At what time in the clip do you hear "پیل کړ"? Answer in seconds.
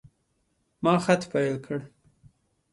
1.31-1.77